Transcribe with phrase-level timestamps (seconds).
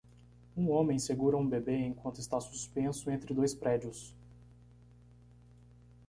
[0.57, 4.15] Um homem segura um bebê enquanto está suspenso entre dois prédios.